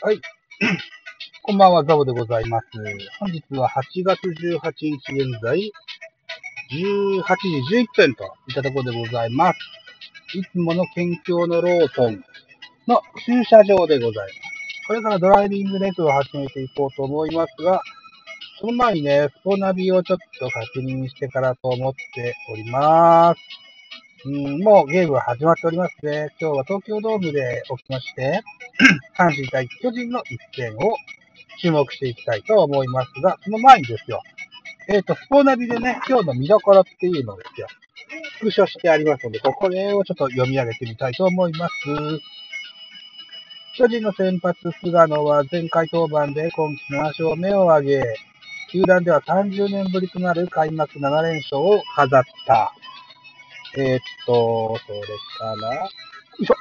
[0.00, 0.20] はい。
[1.42, 2.66] こんばんは、ザボでございます。
[3.18, 5.72] 本日は8月18日現在、
[6.70, 7.24] 18
[7.66, 10.38] 時11分といったところでございます。
[10.38, 12.22] いつもの県境のローソン
[12.86, 14.86] の駐車場でございます。
[14.86, 17.82] これからドライビングレッスを始めていこうと思いますが、
[18.60, 23.40] その前にね、スポナビをちょっと確認してからと思っております。
[24.26, 26.28] うん、もうゲームは始まっておりますね。
[26.40, 28.42] 今日は東京ドームで起きまして、
[29.16, 30.96] 阪神対巨人の一戦を
[31.60, 34.22] 注目していきたいと思いますが、その前にですよ。
[34.88, 37.66] えっ、ー、と、スポナビでね、今日の見どころっていうのですよ。
[38.38, 41.72] スクショしてありますので、これをちょっと読み上げてみたいと思います。
[43.76, 48.02] 巨人の先発、菅野は前回登板で今季7勝目を挙げ、
[48.70, 52.72] 球団では30年ぶりとなる開幕7連勝を飾った。
[53.76, 55.00] えー、っと、それ
[55.38, 55.88] から、よ
[56.40, 56.54] いしょ。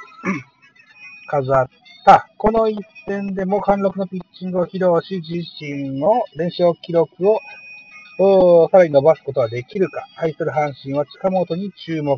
[1.27, 1.69] 飾っ
[2.07, 2.29] た。
[2.37, 10.07] この一戦でも貫禄のピッチングを披露し、自身の連勝記録をさらに伸ばすことはできるか。
[10.15, 12.17] 対する阪神は近本に注目。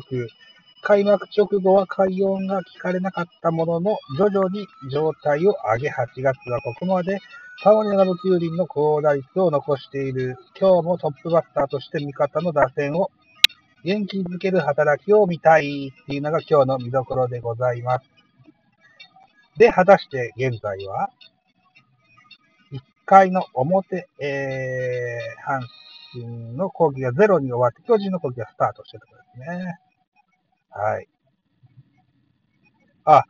[0.82, 7.18] 開幕直後は快音が聞かれなかったものの、徐々に状態を上げ、8月はここまで
[7.60, 10.36] タモニラブキュウリンの高打率を残している。
[10.58, 13.10] 今日もトップバッターとして味方の打線を
[13.82, 18.19] 元気づける働きを見たいっていうのが今日の見どころでございます。
[19.60, 21.10] で、果たして現在は、
[22.72, 25.60] 1回の表、えー、阪
[26.14, 29.78] 神の攻撃がゼロに終わって、巨人の攻撃がスタートしてるところですね。
[30.70, 31.08] はい。
[33.04, 33.24] あ、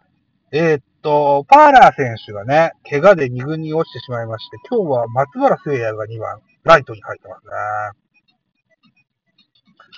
[0.53, 7.50] えー、っと、パーラー選手がね、怪我で2軍に落ちてしまいまして、今日は松原聖也が2番、ライトに入ってますね。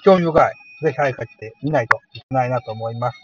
[0.02, 0.54] 興味深い。
[0.82, 3.18] ぜひ早くって見ないといけないなと思います。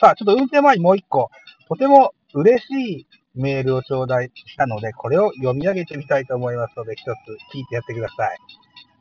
[0.00, 1.30] さあ、ちょっと運転前にもう一個、
[1.68, 7.08] とても嬉しいメールを頂戴したので、これを読み上げてみたいと思いますので、一つ
[7.54, 8.38] 聞いてやってください。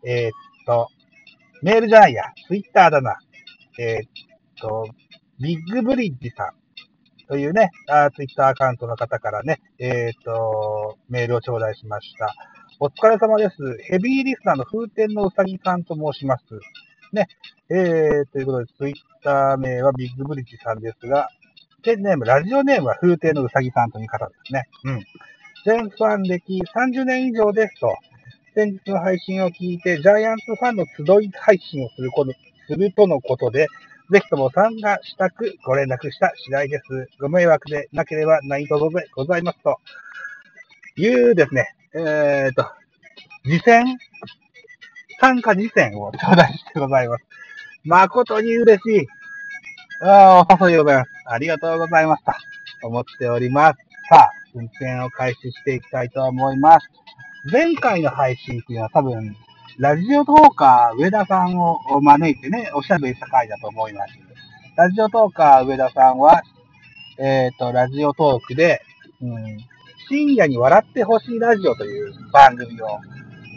[0.05, 0.31] えー、っ
[0.65, 0.87] と、
[1.61, 3.15] メールじゃないや、ツイッターだな。
[3.79, 4.09] えー、っ
[4.55, 4.87] と、
[5.39, 6.63] ビッグブリッジさん
[7.27, 12.33] というね、あツイッターアカウントの方からね、えー、っと、メールを頂戴しました。
[12.79, 13.55] お疲れ様です。
[13.83, 16.43] ヘビーリスナーの風天のうさぎさんと申します。
[17.13, 17.27] ね。
[17.69, 21.29] えー、ということで、ツイッター名はビッグブリッジさんですが、
[21.83, 24.67] ペンネーム、ラジオネームは風景のうさぎさんという方ですね。
[24.85, 25.05] うん。
[25.65, 27.95] 全ファン歴30年以上ですと、
[28.55, 32.33] 先日の配信を聞いて、ジャイアンツファンの集い配信をすること
[32.67, 33.67] するとのことで、
[34.11, 37.09] ぜひとも参加したくご連絡した次第です。
[37.19, 39.79] ご迷惑でなければ何卒でございますと。
[40.95, 42.67] いうですね、えーと、
[43.43, 43.97] 次戦
[45.19, 47.23] 参加次戦を頂戴してございます。
[47.83, 49.07] 誠に嬉しい。
[50.05, 51.12] ああお誘いでございます。
[51.25, 52.37] ありがとうございました。
[52.83, 53.77] 思っております。
[54.09, 56.89] さあ、運転を開始していきたいと思います。
[57.51, 59.35] 前回の配信っていうのは多分、
[59.77, 64.13] ラジオトーカー上田さんを招いてね、おしゃべりした回だと思います。
[64.75, 66.43] ラジオトーカー上田さんは、
[67.17, 68.81] えっ、ー、と、ラジオトークで、
[69.21, 69.57] うん、
[70.09, 72.99] 深夜に笑ってほしいラジオという番組を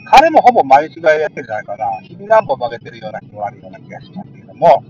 [0.07, 2.01] 彼もほぼ毎日ぐらいやってるんじゃないかな。
[2.03, 4.85] 日々何本曲げてるような気もあるような気がしますけども、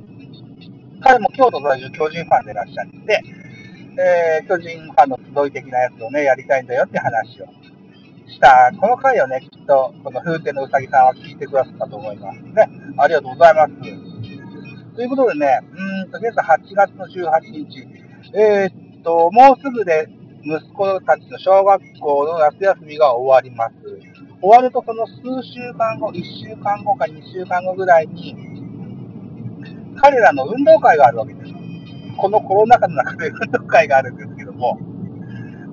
[1.00, 3.22] 彼も京都在住巨人ファンでいらっしゃって、
[3.98, 7.46] えー、巨人ファンの集い的なやつをね、やりたいんだよって話を
[8.28, 8.72] した。
[8.78, 12.68] この回をね、きっと、この風景のうさぎさんは聞いてくださったと思いますね。
[12.98, 13.72] ありがとうございます。
[14.94, 17.86] ということでね、うんと、現在8月の18日、
[18.34, 20.08] えー、っと、もうすぐで
[20.44, 23.74] 息子たちの小学校の夏休みが終わります。
[24.40, 28.55] 終わるとその数週間後、1週間後か2週間後ぐらいに、
[29.96, 31.52] 彼らの運動会があるわけです。
[32.16, 34.78] このコロナ禍の中で運動会があるんですけども、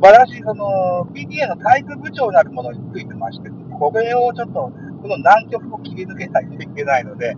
[0.02, 3.50] 私、その、PTA の体育部長なるものについてまして、
[3.80, 4.72] これをちょっと、
[5.02, 7.36] この南極を切り抜けないといけないので、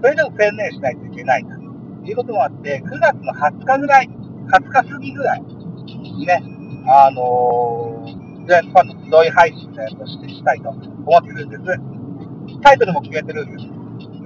[0.00, 4.08] それでも専念しないといけないということもあって、9月の20日ぐらい、
[4.48, 5.42] 20日過ぎぐらい
[6.26, 6.42] ね、
[6.88, 11.62] あのー全ファンの集い配信をしてしたいと思ってるんです。
[12.62, 13.66] タイトルも決めてるんです。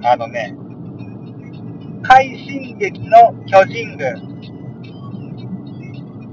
[0.07, 0.55] あのね、
[2.03, 4.31] 快進撃の巨人軍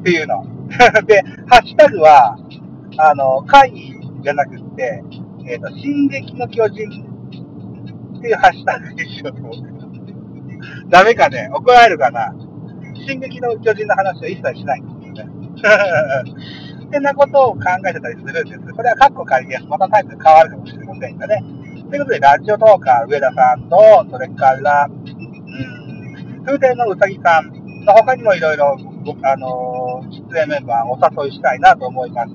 [0.01, 0.45] っていうの。
[1.07, 2.39] で、ハッシュタグは、
[2.99, 3.73] あの、会
[4.23, 5.03] じゃなくって、
[5.47, 7.05] えっ、ー、と、進撃の巨人
[8.19, 9.69] っていうハッシュタグにしようと思って。
[10.89, 11.49] ダメかね？
[11.53, 12.35] 怒られるかな？
[13.07, 15.33] 進撃の巨人の話は一切しないんですよね。
[16.89, 18.75] ってなことを考えてたりするんです。
[18.75, 19.65] これはカッコ仮です。
[19.69, 21.43] またタイプ変わるかもしれませんがね。
[21.91, 23.77] ということで、ラジオトーカー上田さんと、
[24.11, 24.89] それから、
[26.39, 28.79] うん、風天のうさぎさんの他にもいろいろ、
[29.23, 32.31] あの出演メンバーお誘いしたいなと思います。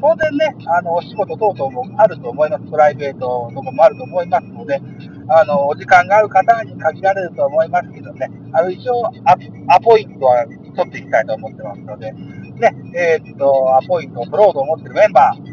[0.00, 2.64] 当然ね、あの、お仕事等々もあると思います。
[2.70, 4.80] プライベートとかもあると思いますので、
[5.28, 9.36] あの、お時間がある方に限られると思いますけどね、あの、一応ア、
[9.76, 10.44] アポイントは
[10.76, 15.52] 取っていきたいと思ってますので、ね、えー、っと、アポイントを取ろうと思ってるメンバー、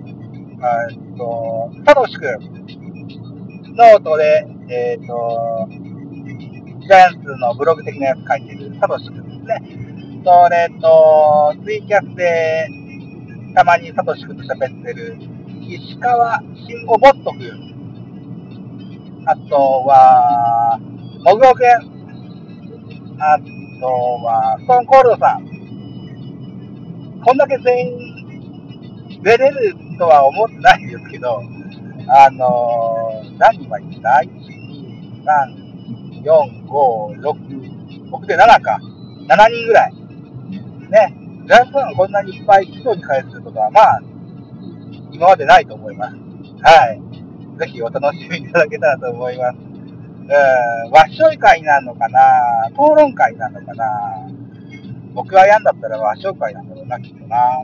[0.92, 5.70] えっと、サトシ君、ノートで、え、っと、
[6.90, 9.62] ジャイアンツのブログ的なやつ書いてるサトシ君ですね。
[10.26, 12.68] それと、ツイキャスで、
[13.54, 15.16] たまにサトシ君と喋ってる、
[15.68, 17.52] 石川慎吾ボット君、
[19.28, 19.56] あと
[19.86, 20.80] は、
[21.24, 21.66] もぐおくん、
[23.22, 23.44] あと
[24.26, 25.46] は、ストーンコールドさん、
[27.24, 31.44] こんだけ全員出れるとは思ってないですけど、
[32.08, 35.59] あのー、何人はいった ?1、2、3、
[36.24, 38.80] 4、5、6、僕で7か。
[39.28, 39.94] 7人ぐらい。
[40.90, 41.16] ね。
[41.48, 44.02] ジャイアンツファンがこんなにいっぱい一度に返すことは、まあ、
[45.12, 46.16] 今までないと思います。
[46.62, 47.02] はい。
[47.60, 49.58] ぜひお楽しみいただけたらと思います。
[49.58, 52.22] うん、わっしょい会なのかな
[52.70, 53.86] 討論会なのかな
[55.16, 57.64] 僕がやんだったらわっしょい会なんだろうな、きっとな。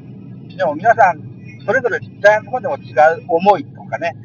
[0.58, 1.22] でも皆さん、
[1.63, 2.92] それぞれジャイアンツファンでも違
[3.22, 4.16] う思いとかね、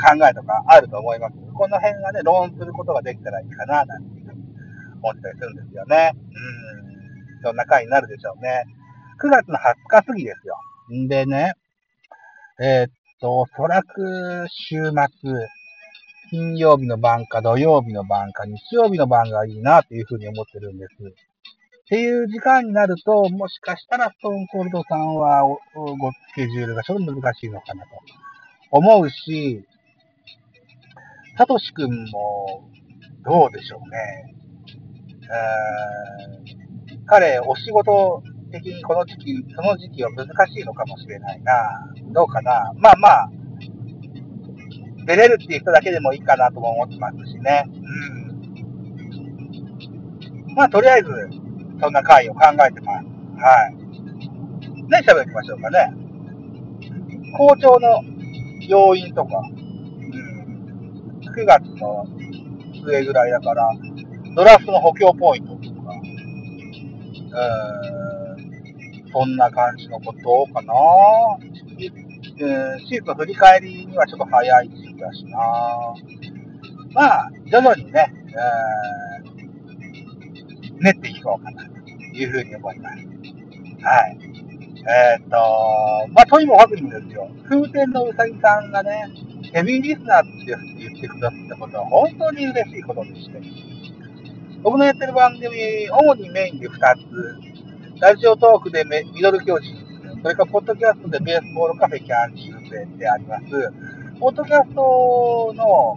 [0.00, 1.34] 考えとかあると思います。
[1.58, 4.42] この辺がね、論することができたらいいかな、なんていうふうに
[5.02, 6.12] 思ったりするんですよね。
[6.14, 7.42] うん。
[7.42, 8.62] そんな回になるでしょうね。
[9.20, 10.56] 9月の20日過ぎですよ。
[10.94, 11.54] んでね、
[12.60, 12.90] えー、っ
[13.20, 15.32] と、おそらく週末、
[16.30, 20.92] 金曜日の晩か土曜日の晩か日曜日の晩がいいなというふうに思ってるんです。
[20.94, 25.58] っていう時間になると、もしかしたらストーンコールドさんはご
[26.12, 27.90] スケジュールがちょっと難しいのかなと
[28.70, 29.64] 思うし、
[31.38, 32.68] サトシ君も
[33.24, 34.34] どうでしょうね。
[37.06, 41.54] 彼、お仕事的にこの時期、その時期は難しいのかもしれないな。
[42.12, 42.72] どうかな。
[42.78, 43.30] まあまあ、
[45.06, 47.70] 出れるっていう人だけでもいいかなとも思ってますしね。
[50.48, 50.54] うん。
[50.56, 51.08] まあ、とりあえず、
[51.80, 53.04] そんな回を考えてます。
[53.40, 53.76] はい。
[54.90, 55.94] ね、喋りましょうかね。
[57.36, 58.02] 校長の
[58.66, 59.40] 要因とか、
[61.28, 62.06] 9月の
[62.84, 63.70] 末ぐらいだから、
[64.34, 65.92] ドラフトの補強ポイントとか、
[67.32, 69.10] うん。
[69.12, 70.74] そんな感じのことかな。
[72.40, 75.38] うん、シーズン振り返りにはちょっと早い時期だしな。
[76.92, 81.70] まあ、徐々にね、えー、練っていこうかなと
[82.16, 82.96] いうふうに思います。
[83.82, 84.18] はい。
[84.88, 85.36] えー、っと、
[86.12, 89.08] まあ、とにもかくにもですよ、風天のうさぎさんがね、
[89.52, 90.56] ヘビーリスナーって
[91.00, 93.40] 言ってくださったことは本当に嬉しいことでして、
[94.62, 98.84] 僕のやってる番組、主にメインで2つ、ラジオトークで
[99.14, 99.76] ミドル巨人、
[100.22, 103.44] それからポッドキャストでベースボールカフェキャンチ中世であります。
[104.18, 105.96] ポッドキャストの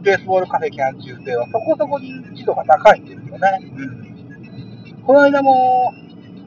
[0.00, 3.72] ベースボールカフェキャン中世はそこそこ認知度が高いんですよね。
[3.76, 5.02] うん。
[5.04, 5.92] この間も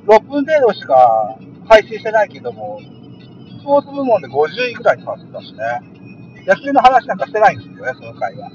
[0.08, 1.36] 6分程度しか
[1.68, 2.80] 配信してないけども、
[3.60, 5.91] スポーツ部門で50位くらいになってたしね。
[6.45, 8.52] 野球の話なんかしてないんですよね、その回は。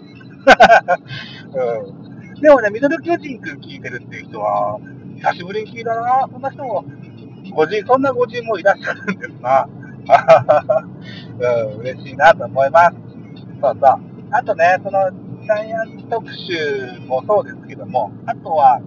[2.37, 4.79] うん、でもね、ミドル巨人くん聞いてるっていう人は、
[5.17, 6.29] 久しぶりに聞いたな。
[6.31, 6.85] そんな人も、
[7.55, 9.69] ご人、そんなご人もいらっしゃるんですな。
[11.73, 12.97] うん、嬉しいなと思います。
[13.61, 14.01] そうそう。
[14.31, 15.11] あとね、その、
[15.43, 18.81] ジャイアンツ特集もそうですけども、あとは、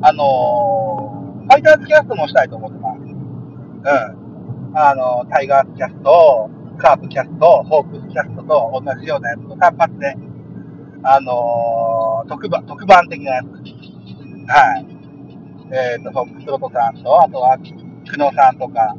[0.00, 2.98] あのー、ファイターズキャストもしたいと思ってます。
[3.00, 4.76] うん。
[4.76, 10.14] あのー、タイガースキャスト、カープキャスト、ホークスキャストと同じようなやつを単発で、
[11.02, 13.46] あのー、特番、特番的なやつ
[14.50, 14.86] はい。
[15.70, 18.94] えっ、ー、と、フォックスロトさんと、あとは、久野さんとか、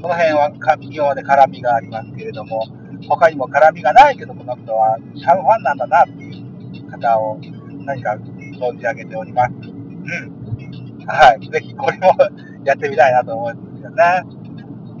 [0.00, 0.50] その辺は
[0.80, 2.66] 今まで絡みがありますけれども、
[3.08, 7.38] 他にも絡みがないけど、この人はシャンファンなんだなっていう方を
[7.84, 9.52] 何か存じ上げております。
[9.52, 11.06] うん。
[11.06, 11.48] はい。
[11.50, 12.14] ぜひこれも
[12.64, 14.43] やってみたいなと思うんですよね。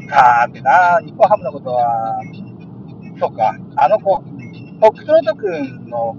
[0.08, 2.20] さーてな、日本ハムのことは、
[3.18, 6.16] そうか、あの子、フォックスロト君の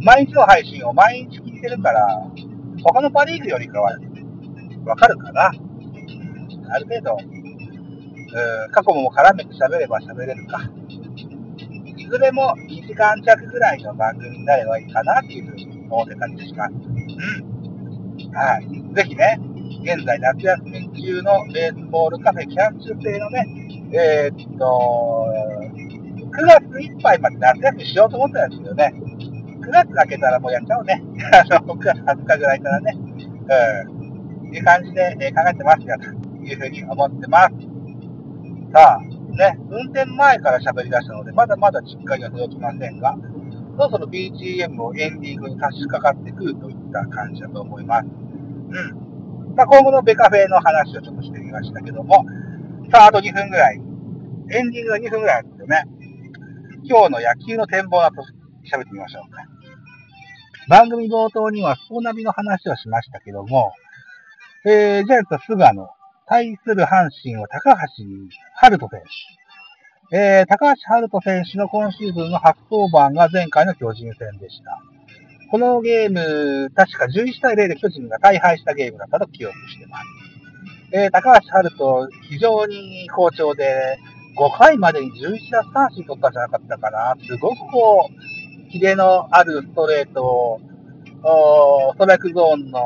[0.00, 2.26] 毎日の配信を毎日聞いてるから、
[2.82, 3.96] 他のパリーグよりかは、
[4.84, 5.52] わかるかな。
[6.70, 10.70] ある程度、うん、過去も絡めて喋れば喋れるか。
[11.96, 16.72] いずれも2時間弱ぐらいの番組になればいいかなっていうふうに思ってたりします。
[16.74, 18.32] うん。
[18.32, 18.94] はい。
[18.94, 19.38] ぜひね、
[19.84, 23.46] 現在夏休み中のベースボールカフェキャン中制のね、
[23.92, 25.28] えー、っと、
[26.32, 28.92] 9月いっぱいまで夏休みしようと思ったんですけどね、
[29.60, 31.02] 9月明けたらもうやっちゃおうね。
[31.32, 32.96] あの、9月20日ぐらいからね。
[32.96, 34.54] うん。
[34.54, 37.54] いう感じで、え考えてますよ、というふうに思ってます。
[38.72, 43.16] さあ、ね、運転前から喋り出したので、まだまだ実家には届きませんが、
[43.76, 48.06] そろそろ BGM をエンディングに差し掛かってくるといった感じだと思います。
[48.06, 49.03] うん。
[49.56, 52.24] まあ、今後のベカフェの話をちょっとしてみましたけども、
[52.90, 53.80] さあ、あと2分ぐらい。
[54.50, 55.84] エンディングが2分ぐらいあるんですよね。
[56.84, 58.22] 今日の野球の展望だと
[58.70, 59.42] 喋ってみましょうか。
[60.68, 63.72] 番組冒頭にはスポナビの話をしましたけども、
[64.66, 65.88] えー、ジャイアンツは菅野、
[66.26, 68.04] 対する阪神は高橋
[68.54, 69.00] 春人選
[70.10, 70.16] 手。
[70.16, 74.80] えー、高橋春人選手の今シーズンの初登板が前回の巨人戦でした。
[75.54, 80.04] このゲーム、確か11対0で巨人が大敗したゲームだったと記憶してます。
[80.90, 84.00] えー、高橋春人、非常に好調で、
[84.36, 87.14] 5回までに11奪三振取ったんじゃなかったかな。
[87.24, 90.60] すごくこう、キレのあるストレートを、
[91.92, 92.80] ストライクゾーンの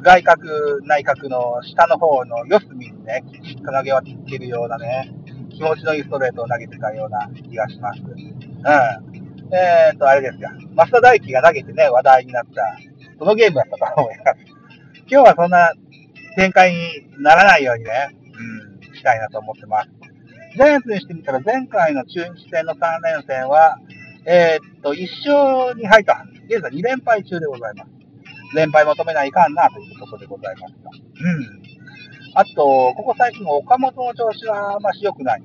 [0.00, 5.12] 外角、内角の下の方の四隅にね、きちっと投げ分けるようなね、
[5.50, 8.00] 気持ちのいいストレートを投げてたような気がします。
[8.00, 9.17] うん。
[9.50, 10.50] えーと、あれですよ。
[10.76, 12.76] 増田大輝が投げてね、話題になった、
[13.18, 14.58] そのゲームだったと思います。
[15.10, 15.72] 今日はそんな
[16.36, 18.16] 展開にならないようにね、
[18.80, 19.90] うん、したいなと思ってます。
[20.54, 23.78] ジャイアンツにしてみたら前回の中日戦の3連戦は、
[24.26, 26.24] えー、っと、1勝に入った。
[26.48, 27.90] 現在2連敗中でございます。
[28.54, 30.90] 連敗求めないかんなということでございました。
[30.90, 31.62] うん。
[32.34, 35.42] あと、ここ最近の岡本の調子はあんまし良くない。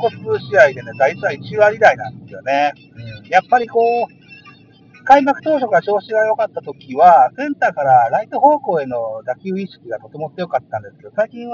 [0.00, 2.72] ここ数試合でね、打率は1割台なんですよね。
[2.96, 3.28] うん。
[3.28, 11.44] やっぱりこう、開幕当初から調子が良かった時は、センターからライト方向への打球意識がとても強かったんですけど、最近は